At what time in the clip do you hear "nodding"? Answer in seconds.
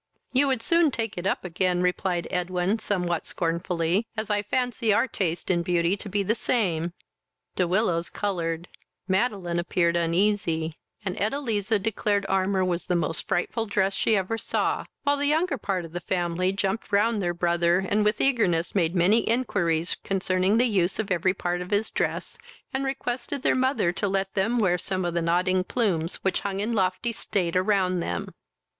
25.21-25.63